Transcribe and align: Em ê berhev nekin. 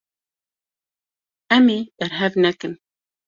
Em 1.55 1.65
ê 1.77 1.79
berhev 1.99 2.33
nekin. 2.43 2.73